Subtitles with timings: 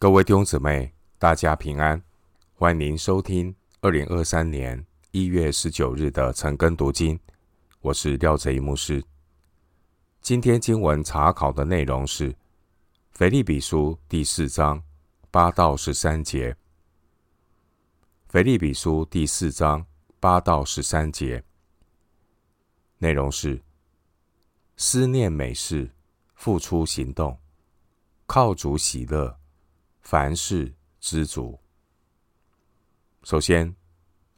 [0.00, 2.00] 各位弟兄姊妹，大家平安，
[2.54, 7.18] 欢迎您收听二零二三年一月十九日的晨更读经。
[7.80, 9.04] 我是廖哲一牧师。
[10.20, 12.32] 今天经文查考的内容是
[13.10, 14.80] 腓立比书第四章
[15.32, 16.56] 八到十三节。
[18.28, 19.84] 腓立比书第四章
[20.20, 21.42] 八到十三节
[22.98, 23.60] 内容是
[24.76, 25.90] 思念美事，
[26.36, 27.36] 付出行动，
[28.26, 29.36] 靠主喜乐。
[30.10, 31.60] 凡事知足。
[33.24, 33.76] 首先，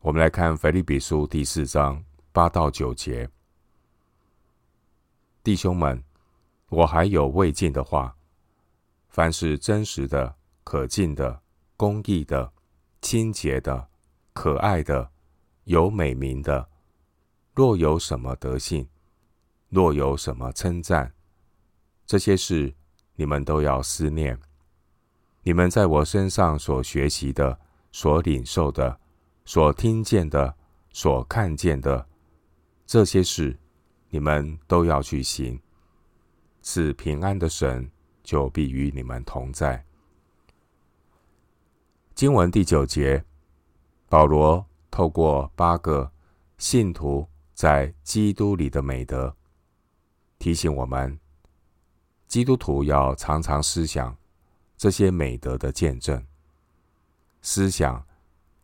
[0.01, 3.31] 我们来看腓立比书第四章八到九节。
[5.45, 6.03] 弟兄们，
[6.71, 8.17] 我还有未尽的话：
[9.11, 11.41] 凡是真实的、可敬的、
[11.77, 12.53] 公义的、
[13.01, 13.91] 清洁的、
[14.33, 15.13] 可爱的、
[15.63, 16.69] 有美名的，
[17.55, 18.89] 若有什么德行，
[19.69, 21.15] 若有什么称赞，
[22.07, 22.75] 这些事
[23.15, 24.37] 你们都要思念。
[25.43, 27.59] 你们在我身上所学习的、
[27.93, 29.01] 所领受的、
[29.45, 30.55] 所听见的、
[30.91, 32.07] 所看见的
[32.87, 33.59] 这些事，
[34.11, 35.59] 你们都要去行。
[36.63, 37.91] 赐平安的神
[38.23, 39.83] 就必与你们同在。
[42.15, 43.25] 经文第九节，
[44.11, 46.13] 保罗透过八个
[46.59, 49.35] 信徒在基督里的美德，
[50.39, 51.19] 提醒我们，
[52.29, 54.15] 基督徒要常常思想。
[54.81, 56.25] 这些美德的见证，
[57.43, 58.03] 思想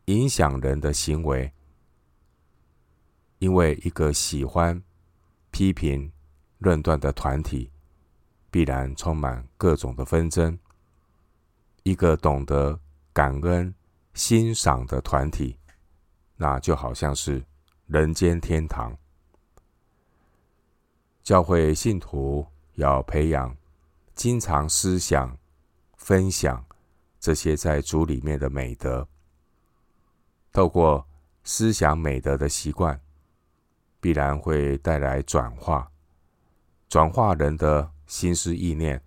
[0.07, 1.53] 影响人的行为，
[3.39, 4.83] 因为一个喜欢
[5.51, 6.11] 批评
[6.57, 7.71] 论断的团体，
[8.51, 10.57] 必然充满各种的纷争；
[11.83, 12.81] 一个懂得
[13.13, 13.75] 感恩
[14.15, 15.59] 欣赏的团体，
[16.37, 17.45] 那就好像是
[17.89, 18.97] 人间天堂。
[21.23, 23.55] 教会信徒要培养
[24.15, 25.37] 经常思想。
[26.07, 26.65] 分享
[27.19, 29.09] 这些在主里面的美德，
[30.53, 31.05] 透过
[31.43, 33.01] 思想美德的习惯，
[34.01, 35.91] 必然会带来转化，
[36.89, 39.03] 转化人的心思意念，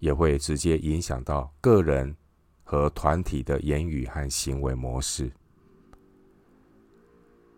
[0.00, 2.16] 也会直接影响到个人
[2.64, 5.30] 和团体的言语和行为模式。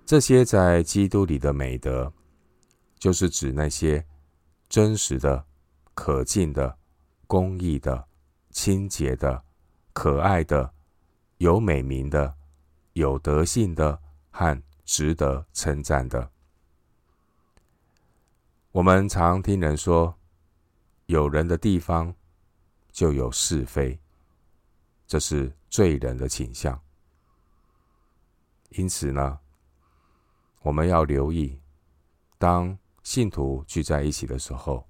[0.05, 2.13] 这些在基督里的美德，
[2.99, 4.05] 就是指那些
[4.69, 5.47] 真实的、
[5.95, 6.77] 可敬的、
[7.27, 8.10] 公义的。
[8.51, 9.45] 清洁的、
[9.93, 10.75] 可爱的、
[11.39, 12.37] 有美名的、
[12.95, 14.01] 有德性的
[14.31, 16.31] 和值得称赞的。
[18.73, 20.15] 我们常听人说，
[21.07, 22.15] 有人的地方
[22.91, 23.99] 就有是非，
[25.07, 26.81] 这是罪人的倾向。
[28.71, 29.39] 因此呢，
[30.63, 31.61] 我们要留意，
[32.39, 34.87] 当信徒聚在一起的时候，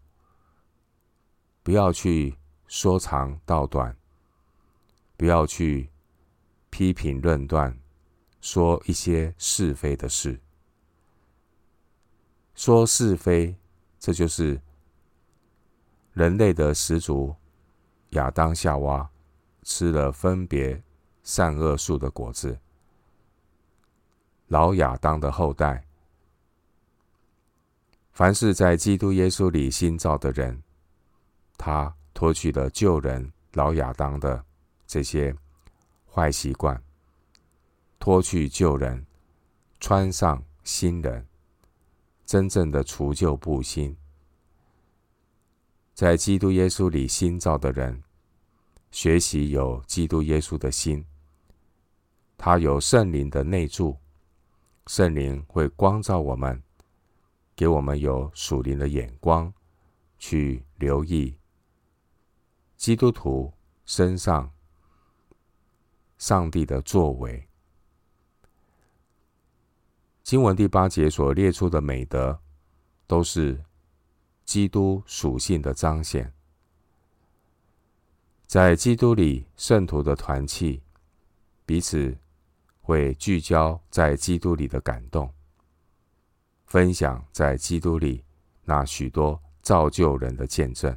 [1.63, 2.40] 不要去。
[2.71, 3.97] 说长道短，
[5.17, 5.91] 不要去
[6.71, 7.77] 批评论断，
[8.41, 10.39] 说一些是非的事。
[12.55, 13.57] 说是非，
[13.99, 14.61] 这就是
[16.13, 17.35] 人类的始祖
[18.11, 19.11] 亚当夏娃
[19.65, 20.81] 吃了分别
[21.25, 22.57] 善恶树的果子。
[24.47, 25.85] 老亚当的后代，
[28.13, 30.63] 凡是在基督耶稣里新造的人，
[31.59, 31.93] 他。
[32.21, 34.45] 脱去了旧人老亚当的
[34.87, 35.35] 这些
[36.07, 36.79] 坏习惯，
[37.99, 39.07] 脱去旧人，
[39.81, 41.27] 穿上新人，
[42.27, 43.97] 真正的除旧布新。
[45.95, 48.03] 在基督耶稣里新造的人，
[48.91, 51.03] 学习有基督耶稣的心，
[52.37, 53.97] 他有圣灵的内住，
[54.89, 56.63] 圣灵会光照我们，
[57.57, 59.51] 给我们有属灵的眼光，
[60.19, 61.40] 去留意。
[62.81, 63.53] 基督徒
[63.85, 64.51] 身上，
[66.17, 67.47] 上帝的作为，
[70.23, 72.41] 经文第八节所列出的美德，
[73.07, 73.63] 都是
[74.47, 76.33] 基督属性的彰显。
[78.47, 80.83] 在基督里，圣徒的团契，
[81.67, 82.17] 彼此
[82.81, 85.31] 会聚焦在基督里的感动，
[86.65, 88.25] 分享在基督里
[88.65, 90.97] 那许多造就人的见证。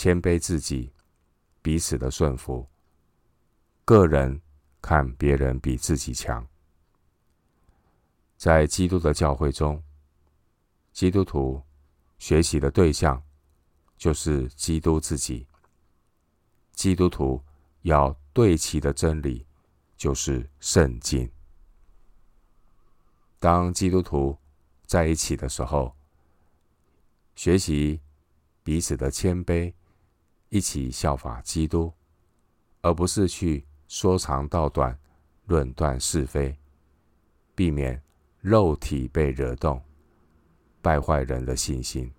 [0.00, 0.92] 谦卑自己，
[1.60, 2.64] 彼此的顺服。
[3.84, 4.40] 个人
[4.80, 6.46] 看别人比自己强。
[8.36, 9.82] 在基督的教会中，
[10.92, 11.60] 基督徒
[12.16, 13.20] 学习的对象
[13.96, 15.48] 就是基督自己。
[16.70, 17.42] 基督徒
[17.82, 19.44] 要对齐的真理
[19.96, 21.28] 就是圣经。
[23.40, 24.38] 当基督徒
[24.86, 25.92] 在一起的时候，
[27.34, 28.00] 学习
[28.62, 29.74] 彼此的谦卑。
[30.50, 31.92] 一起效法基督，
[32.80, 34.98] 而不是去说长道短、
[35.46, 36.56] 论断是非，
[37.54, 38.02] 避免
[38.40, 39.82] 肉体被惹动，
[40.80, 42.10] 败坏人的信心。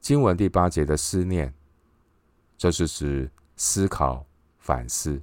[0.00, 1.54] 经文第八节的思念，
[2.58, 4.26] 这是指思考、
[4.58, 5.22] 反思。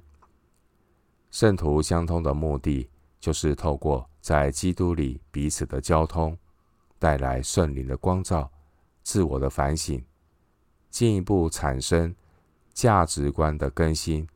[1.30, 2.88] 圣徒相通的目的，
[3.20, 6.36] 就是透过在基督里彼此的交通，
[6.98, 8.50] 带来圣灵的光照、
[9.02, 10.02] 自我的反省，
[10.90, 12.14] 进一步产生
[12.74, 14.28] 价值观的更新，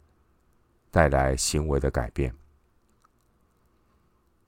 [0.90, 2.34] 带来行为的改变。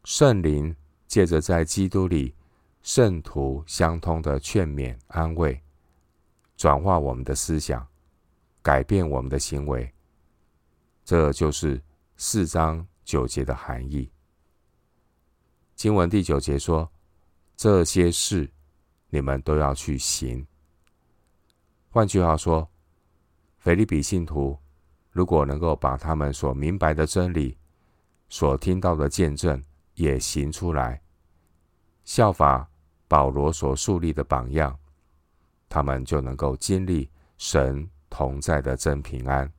[0.05, 0.75] 圣灵
[1.07, 2.35] 借着在基督里
[2.83, 5.61] 圣徒相通的劝勉、安慰，
[6.57, 7.87] 转化我们的思想，
[8.63, 9.93] 改变我们的行为，
[11.05, 11.83] 这就是。
[12.19, 14.11] 四章九节的含义。
[15.75, 16.91] 经文第九节说
[17.55, 18.51] ：“这些事
[19.11, 20.47] 你们都要去行。”
[21.97, 22.71] 换句话说，
[23.57, 24.59] 腓立比信徒
[25.13, 27.57] 如果能够把他们所明白的真理、
[28.29, 29.65] 所听到的见证
[29.95, 31.01] 也行出来，
[32.05, 32.69] 效法
[33.09, 34.79] 保罗所树立的榜样，
[35.71, 37.09] 他们就能够经历
[37.39, 39.51] 神同在的真平安。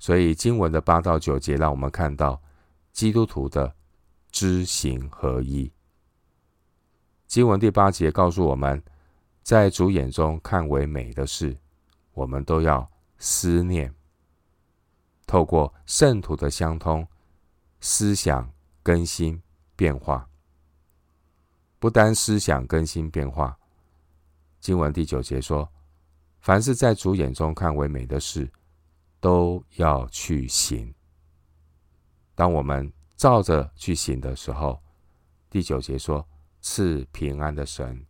[0.00, 2.42] 所以经文的八到九节，让我们看到
[2.90, 3.72] 基督徒的
[4.32, 5.72] 知行合一。
[7.28, 8.82] 经文第八节告诉我们，
[9.46, 11.56] 在主眼中看为美的事，
[12.14, 13.94] 我们都要思念。
[15.24, 17.06] 透过圣徒的相通，
[17.80, 18.52] 思想
[18.82, 19.40] 更新
[19.76, 20.28] 变化。
[21.78, 23.56] 不单思想更新变化，
[24.58, 25.72] 经文第九节说，
[26.40, 28.50] 凡是在主眼中看为美的事，
[29.20, 30.92] 都要去行。
[32.34, 34.82] 当我们照着去行的时候，
[35.48, 36.26] 第九节说
[36.60, 38.04] ：“赐平安的神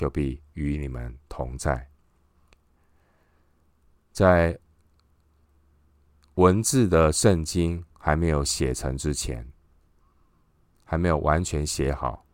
[0.00, 1.86] 就必与你们同在。”
[4.10, 4.58] 在
[6.36, 9.46] 文字的圣经还没有写成之前，
[10.84, 12.24] 还没有完全写好，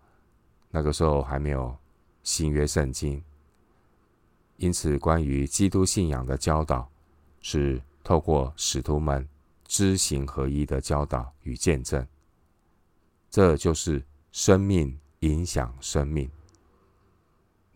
[0.70, 1.76] 那个时候还没有
[2.22, 3.20] 新约圣经，
[4.58, 6.88] 因此关于基督信仰的教导
[7.40, 7.82] 是。
[8.06, 9.28] 透过使徒们
[9.64, 12.06] 知行合一的教导与见证，
[13.28, 16.30] 这就是生命影响生命。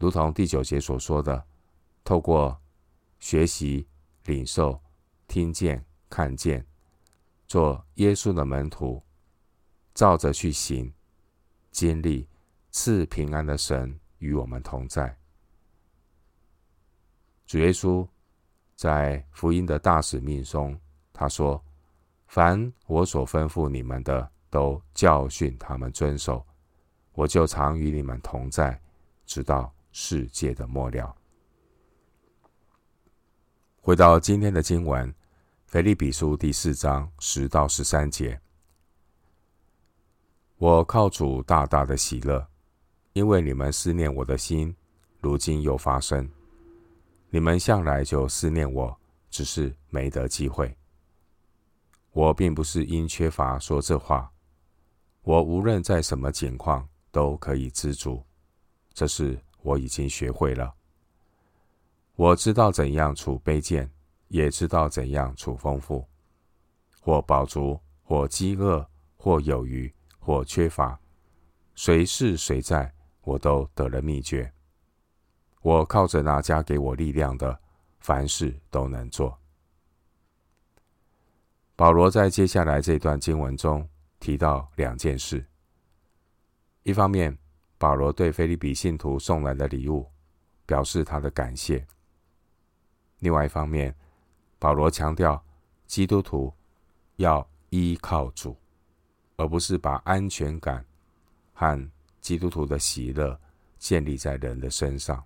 [0.00, 1.46] 如同第九节所说的，
[2.02, 2.60] 透过
[3.20, 3.86] 学习、
[4.24, 4.82] 领受、
[5.28, 6.66] 听见、看见，
[7.46, 9.00] 做耶稣的门徒，
[9.94, 10.92] 照着去行，
[11.70, 12.26] 经历
[12.72, 15.16] 赐平安的神与我们同在。
[17.46, 18.04] 主耶稣。
[18.76, 20.74] 在福音的大使命中，
[21.12, 21.62] 他说
[22.28, 26.42] ：“凡我所吩咐你们的，都教训他们遵守。
[27.12, 28.80] 我就常与你们同在，
[29.26, 31.16] 直到世界的末了。”
[33.80, 35.10] 回到今天的经文，
[35.66, 38.40] 《腓立比书》第四章十到十三节
[40.58, 42.46] ：“我靠主大大的喜乐，
[43.14, 44.76] 因为你们思念我的心，
[45.20, 46.30] 如今又发生。”
[47.32, 49.00] 你们向来就思念我，
[49.30, 50.76] 只是没得机会。
[52.10, 54.32] 我并不是因缺乏说这话，
[55.22, 58.20] 我无论在什么境况都可以知足，
[58.92, 60.74] 这是我已经学会了。
[62.16, 63.90] 我知道怎样处卑贱，
[64.28, 66.06] 也知道怎样处丰富。
[67.00, 68.86] 或饱足，或饥饿，
[69.16, 71.00] 或有余，或缺乏，
[71.74, 74.52] 谁是谁在，我都得了秘诀。
[75.62, 77.58] 我靠着那加给我力量的，
[78.00, 79.38] 凡事都能做。
[81.74, 83.88] 保罗在接下来这段经文中
[84.18, 85.46] 提到两件事：
[86.82, 87.36] 一方面，
[87.80, 90.06] 保罗对菲利比信徒送来的礼物
[90.66, 91.82] 表示他的感谢；
[93.20, 93.96] 另外一方面，
[94.58, 95.42] 保罗强调
[95.86, 96.52] 基督徒
[97.16, 98.54] 要依靠主，
[99.36, 100.84] 而不是把安全感
[101.54, 103.40] 和基督徒的喜乐
[103.78, 105.24] 建立在人的身上。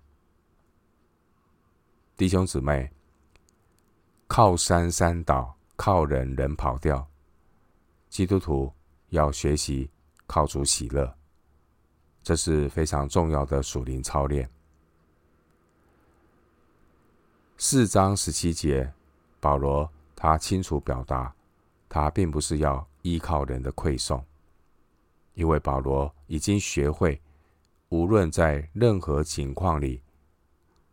[2.15, 2.89] 弟兄姊妹，
[4.27, 7.05] 靠山山倒，靠人人跑掉。
[8.07, 8.71] 基督徒
[9.09, 9.91] 要学习
[10.25, 11.13] 靠主喜乐，
[12.25, 14.49] 这是非常重要的属灵操练。
[17.55, 18.91] 四章十七节，
[19.39, 21.31] 保罗他清楚表达，
[21.87, 24.25] 他并不是要依靠人的馈送，
[25.35, 27.21] 因为保罗已经学会，
[27.89, 30.01] 无论在任何情况里。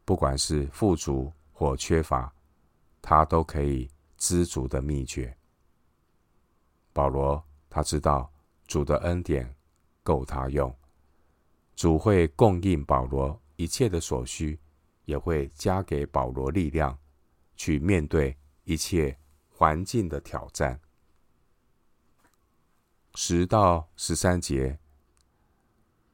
[0.04, 2.30] 不管是富足或缺乏，
[3.00, 5.34] 他都可以知足的秘诀。
[6.92, 8.30] 保罗他知道
[8.66, 9.50] 主的恩典
[10.02, 10.70] 够他用，
[11.82, 14.56] 主会供应保罗一切的所需，
[15.04, 16.96] 也会加给保罗力量，
[17.56, 19.18] 去面对一切
[19.50, 20.78] 环境的挑战。
[23.16, 24.78] 十到十三节，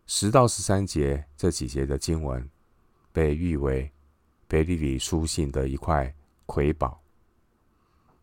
[0.07, 2.49] 十到十三节这几节的经文，
[3.13, 3.93] 被誉为
[4.49, 6.15] 腓立比书信的一块
[6.47, 6.99] 瑰宝。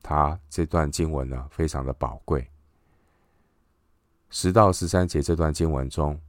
[0.02, 2.50] 他这段经文呢，非常的宝贵。
[4.32, 6.20] 十到十三节这段经文中，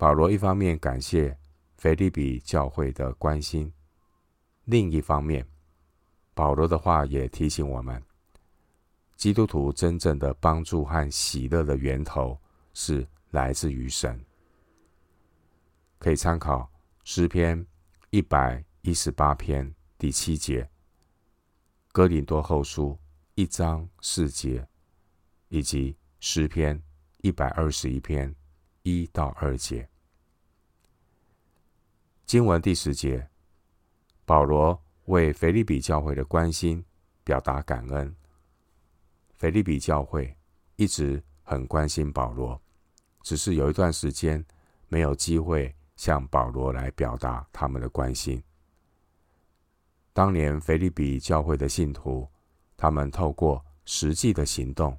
[0.00, 1.36] 保罗一方面感谢
[1.76, 3.70] 腓立比教会的关心，
[4.64, 5.46] 另一方面，
[6.32, 8.02] 保罗的话也提醒我们。
[9.14, 12.40] 基督徒真正的帮助和喜乐的源头
[12.72, 14.18] 是来自于神，
[15.98, 16.66] 可以参考
[17.04, 17.62] 诗篇
[18.08, 20.66] 一百一十八篇第七节、
[21.92, 22.98] 哥林多后书
[23.34, 24.66] 一章四节，
[25.50, 26.82] 以及诗篇
[27.18, 28.34] 一百二十一篇
[28.82, 29.88] 一到二节。
[32.26, 33.28] 经文第十节，
[34.24, 36.84] 保罗为腓立比教会的关心
[37.24, 38.14] 表达感恩。
[39.36, 40.36] 腓立比教会
[40.76, 42.60] 一直很关心保罗，
[43.22, 44.44] 只是有一段时间
[44.88, 48.42] 没有机会向保罗来表达他们的关心。
[50.12, 52.28] 当年腓立比教会的信徒，
[52.76, 54.96] 他们透过实际的行动，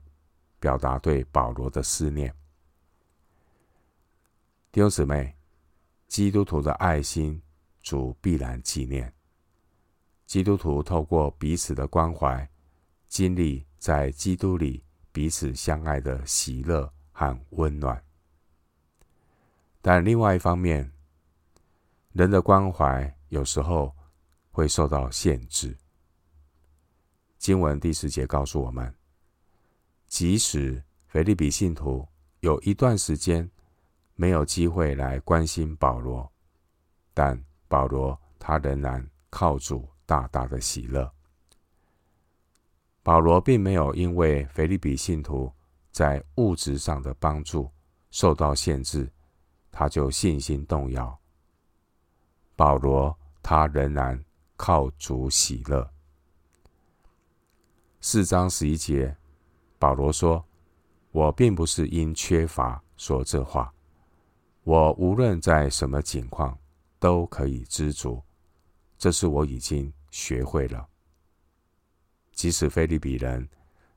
[0.60, 2.36] 表达对保罗的思念。
[4.72, 5.36] 弟兄姊妹，
[6.08, 7.42] 基督徒的爱心，
[7.82, 9.14] 主必然纪念。
[10.26, 12.50] 基督徒透过彼此的关怀，
[13.08, 13.66] 经历。
[13.82, 18.00] 在基督里彼此相爱的喜乐和温暖，
[19.82, 20.92] 但另外一方面，
[22.12, 23.92] 人的关怀有时候
[24.52, 25.76] 会受到限制。
[27.40, 28.94] 经文第十节告诉我们，
[30.06, 32.08] 即使腓立比信徒
[32.42, 33.50] 有一段时间
[34.22, 36.32] 没有机会来关心保罗，
[37.12, 41.12] 但保罗他仍然靠主大大的喜乐。
[43.02, 45.52] 保罗并没有因为腓利比信徒
[45.92, 47.68] 在物质上的帮助
[48.12, 49.12] 受到限制，
[49.72, 51.20] 他就信心动摇。
[52.56, 54.24] 保罗他仍然
[54.56, 55.92] 靠主喜乐。
[58.02, 59.18] 四章十一节，
[59.80, 60.46] 保罗说
[61.10, 63.74] ：“我并不是因缺乏说这话，
[64.64, 66.58] 我无论在什么境况
[67.00, 68.22] 都可以知足，
[68.98, 70.88] 这是我已经学会了。”
[72.34, 73.48] 即使菲利比人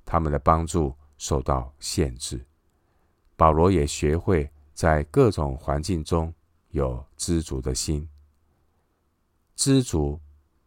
[0.04, 2.44] 他们的帮助受到限制，
[3.37, 6.33] 保罗也学会在各种环境中
[6.71, 8.09] 有知足的心。
[9.56, 10.21] 知足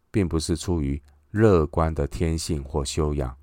[0.10, 1.02] 并不是出于
[1.32, 3.36] 乐观的天性或修养。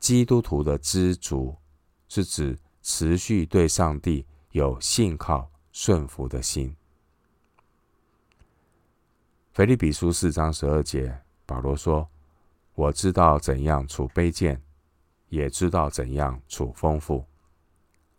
[0.00, 1.54] 基督徒的知足
[2.08, 6.74] 是指持续对上帝有信靠顺服的心。
[9.52, 12.08] 腓立比书四章十二节，保罗说。
[12.74, 14.62] 我知道怎样处卑贱，
[15.30, 17.24] 也知道怎样处丰富；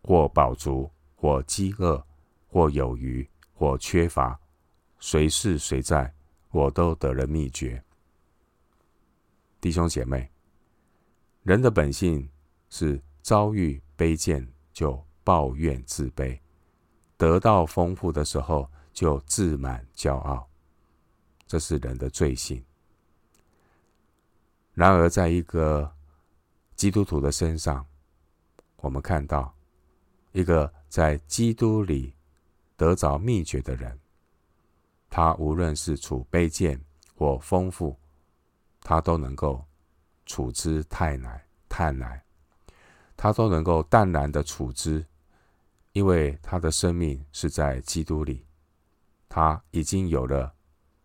[0.01, 2.05] 或饱足，或饥饿，
[2.49, 4.37] 或有余，或缺乏，
[4.99, 6.13] 随是随在，
[6.51, 7.81] 我都得了秘诀。
[9.61, 10.29] 弟兄姐妹，
[11.43, 12.29] 人的本性
[12.69, 16.39] 是遭遇卑贱就抱怨自卑，
[17.15, 20.49] 得到丰富的时候就自满骄傲，
[21.45, 22.65] 这是人的罪性。
[24.73, 25.93] 然而，在一个
[26.75, 27.85] 基督徒的身上，
[28.77, 29.53] 我们看到
[30.31, 32.11] 一个在基督里
[32.75, 33.99] 得着秘诀的人，
[35.11, 36.83] 他无论是处卑贱
[37.13, 37.95] 或丰富，
[38.81, 39.63] 他都能够
[40.25, 42.19] 处之泰然，泰然，
[43.15, 45.05] 他都能够淡然的处之，
[45.99, 48.45] 因为他的生命是在基督里，
[49.27, 50.55] 他已经有了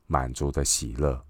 [0.07, 1.27] 满足的喜乐。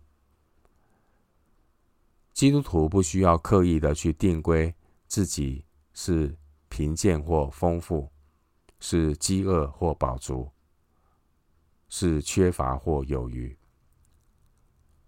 [2.34, 4.74] 基督徒不需要刻意的去定规
[5.06, 6.36] 自己是
[6.68, 8.10] 贫贱或丰富，
[8.80, 10.50] 是饥饿或饱足，
[11.88, 13.56] 是缺乏或有余，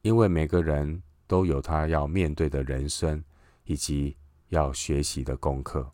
[0.00, 3.22] 因为每个人都有他要面对的人生
[3.64, 4.16] 以及
[4.48, 5.92] 要学习的功课。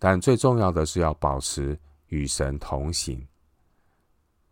[0.00, 1.78] 但最重要的是要保持
[2.08, 3.24] 与神同行，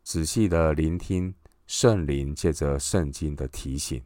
[0.05, 1.35] 仔细的聆听
[1.67, 4.00] 圣灵借着圣经的提醒。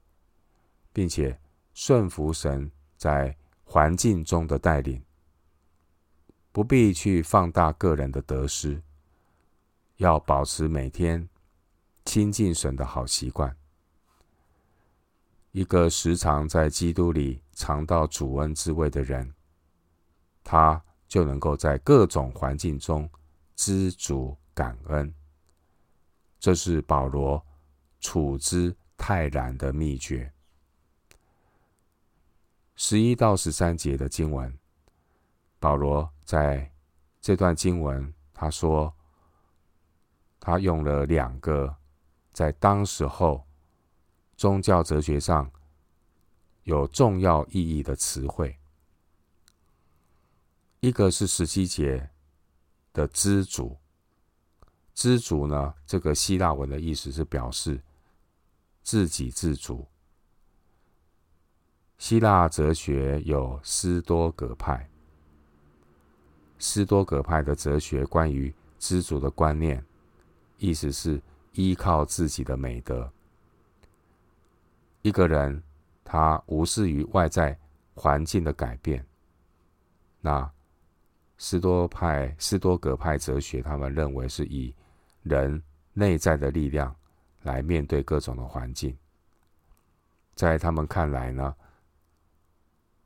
[0.93, 1.39] 并且
[1.73, 3.35] 顺服神在
[3.65, 5.03] 环境中的带领，
[6.53, 8.81] 不必去放大个人的得失，
[9.97, 11.27] 要保持每天
[12.05, 13.57] 亲近神的好习惯。
[15.53, 19.35] 一个时常在基督里尝到主恩滋味的人，
[20.45, 20.83] 他
[21.13, 23.07] 就能够在各种环境中
[23.55, 25.15] 知足感恩。
[26.41, 27.45] 这是保罗
[28.01, 30.33] 处之泰然的秘诀。
[32.77, 34.59] 十一到十三节的经文，
[35.59, 36.73] 保罗在
[37.21, 38.91] 这段经文，他说，
[40.41, 41.77] 他用了两个
[42.33, 43.47] 在当时候
[44.35, 45.53] 宗教哲学上
[46.63, 48.59] 有重要意义的词汇，
[50.83, 52.11] 一个是十七节
[52.93, 53.77] 的知足。
[54.93, 57.81] 知足呢，这个希腊文的意思是表示
[58.83, 59.87] 自给自足。
[61.99, 64.91] 希腊哲学有斯多葛派，
[66.59, 69.85] 斯多葛派的哲学关于知足的观念，
[70.59, 71.23] 意思是
[71.53, 73.09] 依靠自己的美德。
[75.03, 75.63] 一个人
[76.03, 77.57] 他无视于外在
[77.95, 79.07] 环境的改变，
[80.21, 80.53] 那
[81.45, 84.73] 斯多派、斯多葛派哲学，他们认为是以
[85.25, 85.61] 人
[85.93, 86.95] 内在的力量
[87.43, 88.97] 来面对各种的环境。
[90.37, 91.53] 在他们看来呢，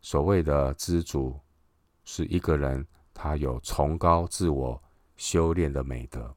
[0.03, 1.41] 所谓的知足，
[2.05, 4.81] 是一个人他有崇高自我
[5.17, 6.37] 修炼的美德。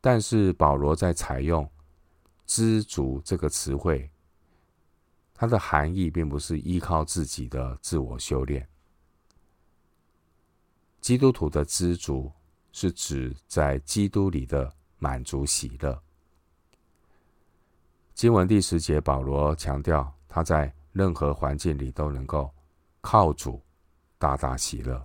[0.00, 1.64] 但是保罗在采用
[2.44, 4.10] “知足”这个词汇，
[5.32, 8.68] 它的含义并不是依靠自己的自我修炼。
[11.04, 12.32] 基督徒的知足，
[12.72, 16.02] 是指在基督里的满足喜乐。
[18.14, 20.74] 经文第十节，保罗强调他在。
[20.92, 22.48] 任何环境里都能够
[23.00, 23.60] 靠主
[24.16, 25.04] 大大喜乐。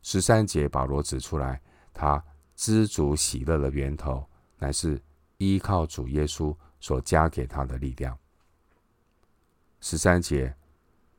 [0.00, 1.60] 十三节，保罗指出来，
[1.92, 5.02] 他知足喜乐的源头乃是
[5.38, 8.16] 依靠主耶稣所加给他的力量。
[9.80, 10.54] 十三节，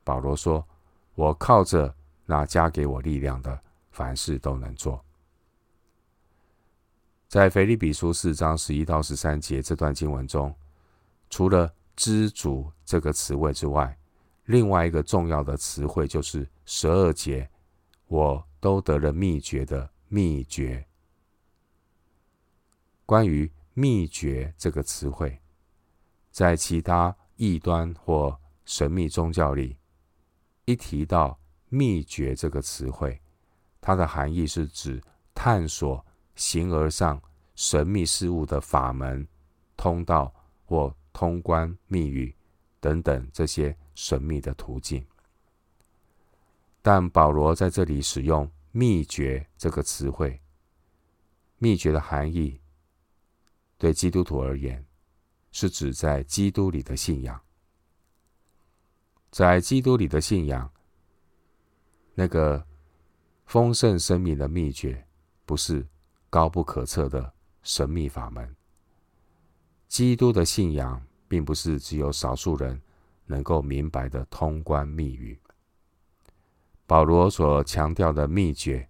[0.03, 0.65] 保罗说
[1.13, 1.94] ：“我靠着
[2.25, 3.59] 那加给我力量的，
[3.91, 5.03] 凡事都能做。”
[7.27, 10.55] 在腓立比书四章十一到十三节这段经文中，
[11.29, 13.97] 除了知足这个词汇之外，
[14.45, 17.49] 另外一个重要的词汇就是十二节，
[18.07, 20.85] 我都得了秘诀的秘诀。
[23.05, 25.41] 关于秘诀这个词汇，
[26.31, 29.77] 在其他异端或神秘宗教里，
[30.65, 31.37] 一提到
[31.69, 33.21] 秘诀这个词汇，
[33.79, 35.01] 它的含义是指
[35.33, 37.21] 探索形而上
[37.55, 39.27] 神秘事物的法门、
[39.75, 40.33] 通道
[40.65, 40.95] 或。
[41.15, 42.35] 通关密语
[42.81, 45.01] 等等这些神秘的途径，
[46.81, 50.41] 但保罗在这里使用“秘诀”这个词汇
[51.57, 52.59] ，“秘诀”的含义
[53.77, 54.85] 对基督徒而言，
[55.53, 57.41] 是指在基督里的信仰，
[59.31, 60.69] 在基督里的信仰，
[62.15, 62.65] 那个
[63.45, 65.05] 丰盛生命的秘诀，
[65.45, 65.85] 不是
[66.29, 68.55] 高不可测的神秘法门。
[69.87, 72.81] 基督的信仰并不是只有少数人
[73.25, 75.39] 能够明白的通关密语。
[76.87, 78.89] 保罗所强调的秘诀，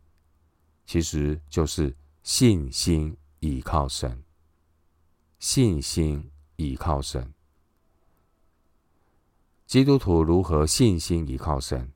[0.86, 4.24] 其实就是信心倚靠神。
[5.40, 7.34] 信心倚靠神。
[9.66, 11.92] 基督徒如何信心倚靠神？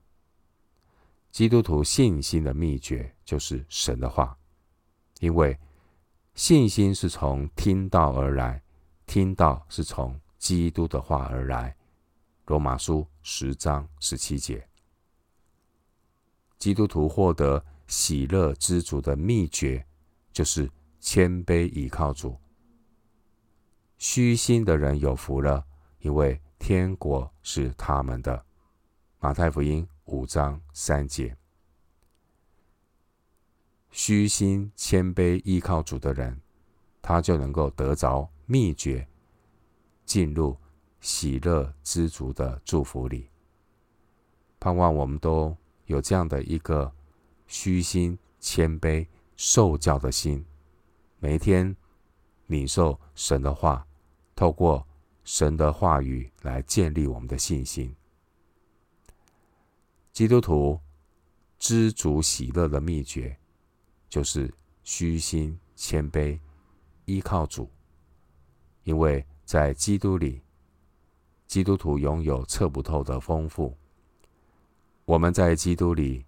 [1.31, 4.37] 基督徒信心的秘诀就是神的话，
[5.19, 5.57] 因为
[6.33, 8.61] 信心是从听道而来。
[9.05, 11.71] 听到是从基督的话而来，
[12.45, 14.63] 《罗马书》十章十七节。
[16.59, 19.83] 基督徒获得喜乐知足的秘诀，
[20.31, 22.37] 就是谦卑倚靠主。
[23.97, 25.65] 虚心的人有福了，
[26.01, 28.45] 因为天国是他们的。
[29.19, 31.35] 马太福音五章三节。
[33.91, 36.39] 虚心谦卑依靠主的人，
[37.01, 38.29] 他就能够得着。
[38.45, 39.07] 秘诀，
[40.05, 40.57] 进入
[40.99, 43.29] 喜乐知足的祝福里。
[44.59, 46.91] 盼望我们都有这样的一个
[47.45, 50.43] 虚心、谦卑、受教的心，
[51.19, 51.75] 每天
[52.47, 53.85] 领受神的话，
[54.35, 54.83] 透过
[55.23, 57.95] 神的话语来建立我们的信心。
[60.19, 60.77] 基督徒
[61.57, 63.37] 知足喜乐的秘诀，
[64.09, 64.53] 就是
[64.83, 66.37] 虚心、谦卑，
[67.05, 67.71] 依靠主。
[68.83, 70.41] 因为在基督里，
[71.47, 73.73] 基督徒拥有测不透的丰富。
[75.05, 76.25] 我们在基督里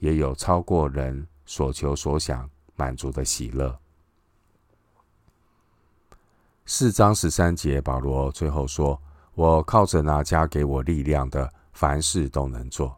[0.00, 3.80] 也有超过人所求所想满足的喜乐。
[6.66, 9.00] 四章十三节，保罗最后说
[9.32, 12.94] ：“我靠着那加给我力量的，凡事都能做。”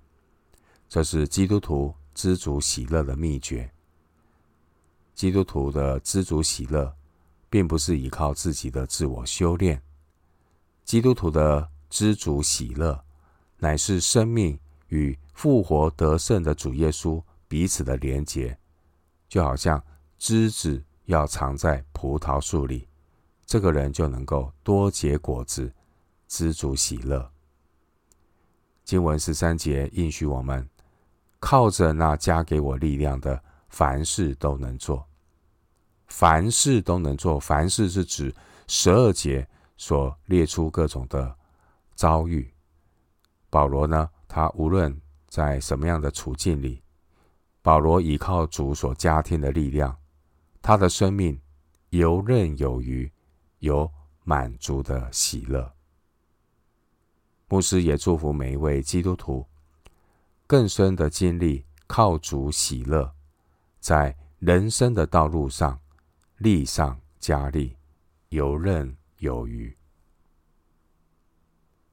[0.92, 3.72] 这是基督徒知足喜乐的秘诀。
[5.14, 6.94] 基督徒的知足喜乐
[7.48, 9.80] 并不是依靠自己的自我修炼。
[10.84, 13.02] 基督徒的知足喜乐，
[13.56, 18.58] 乃是生命与复活得胜的主耶稣彼此的连结，
[19.30, 19.82] 就好像
[20.18, 22.86] 枝子要藏在葡萄树里，
[23.46, 25.72] 这个人就能够多结果子，
[26.28, 27.32] 知足喜乐。
[28.84, 30.68] 经文十三节应许我们，
[31.42, 35.04] 靠着那加给我力量的，凡事都能做。
[36.06, 38.32] 凡事都能做，凡事是指
[38.68, 41.36] 十二节所列出各种的
[41.96, 42.48] 遭遇。
[43.50, 46.80] 保罗呢，他无论在什么样的处境里，
[47.60, 49.96] 保罗依靠主所加添的力量，
[50.62, 51.40] 他的生命
[51.90, 53.10] 游刃有余，
[53.58, 53.90] 有
[54.22, 55.72] 满足的喜乐。
[57.48, 59.44] 牧师也祝福每一位基督徒，
[60.52, 63.10] 更深的经历靠主喜乐，
[63.80, 65.80] 在人生的道路上。
[66.36, 67.74] 力上加力，
[68.28, 69.74] 游刃有余。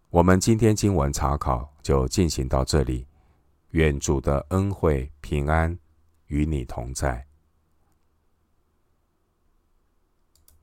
[0.10, 3.08] 我们今天经文查考就进行到这里。
[3.70, 5.80] 愿主的恩惠平安
[6.28, 7.29] 与你同在。